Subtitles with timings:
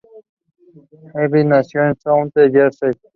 [1.13, 2.89] Helbig nació en South Jersey.